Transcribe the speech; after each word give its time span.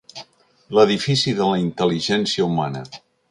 L'edifici 0.77 1.35
de 1.41 1.51
la 1.51 1.61
intel·ligència 1.65 2.47
humana. 2.51 2.85